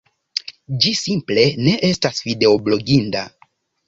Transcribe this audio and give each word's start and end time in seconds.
Ĝi 0.85 0.93
simple 0.99 1.43
ne 1.67 1.73
estas 1.89 2.21
videobloginda... 2.29 3.23